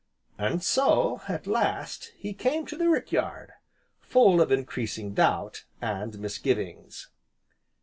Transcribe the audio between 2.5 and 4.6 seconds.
to the rick yard, full of